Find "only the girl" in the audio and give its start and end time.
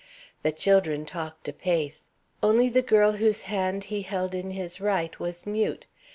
2.41-3.11